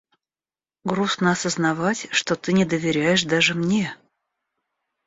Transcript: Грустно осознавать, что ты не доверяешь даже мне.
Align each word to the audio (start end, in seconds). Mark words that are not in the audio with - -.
Грустно 0.83 1.29
осознавать, 1.31 2.07
что 2.09 2.35
ты 2.35 2.53
не 2.53 2.65
доверяешь 2.65 3.21
даже 3.23 3.53
мне. 3.53 3.95